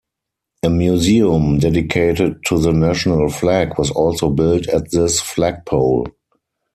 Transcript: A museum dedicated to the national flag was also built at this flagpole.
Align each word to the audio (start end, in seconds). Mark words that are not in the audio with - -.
A 0.63 0.69
museum 0.71 1.59
dedicated 1.59 2.37
to 2.47 2.57
the 2.57 2.73
national 2.73 3.29
flag 3.29 3.77
was 3.77 3.91
also 3.91 4.31
built 4.31 4.67
at 4.69 4.89
this 4.89 5.19
flagpole. 5.21 6.07